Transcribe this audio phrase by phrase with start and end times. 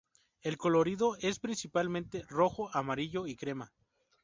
[0.41, 3.71] El colorido es, principalmente, rojo, amarillo y crema.